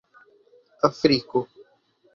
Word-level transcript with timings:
Afriko 0.87 1.39